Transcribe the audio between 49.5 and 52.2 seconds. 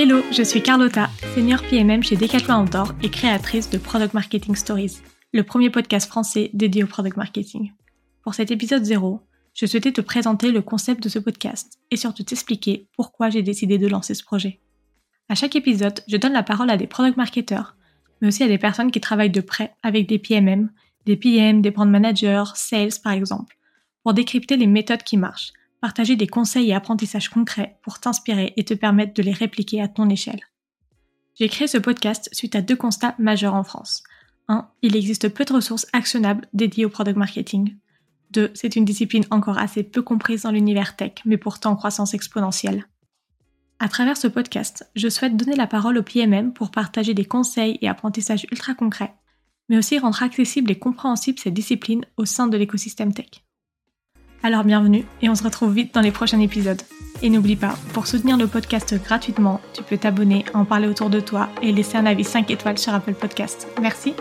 mais aussi rendre accessible et compréhensible ces disciplines